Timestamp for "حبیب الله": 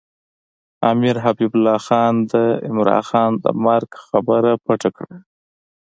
1.25-1.79